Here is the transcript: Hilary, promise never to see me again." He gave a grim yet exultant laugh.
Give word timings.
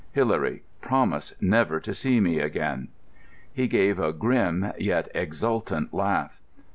Hilary, 0.13 0.63
promise 0.81 1.35
never 1.39 1.79
to 1.79 1.93
see 1.93 2.19
me 2.19 2.39
again." 2.39 2.87
He 3.53 3.67
gave 3.67 3.99
a 3.99 4.11
grim 4.11 4.73
yet 4.79 5.09
exultant 5.13 5.93
laugh. 5.93 6.41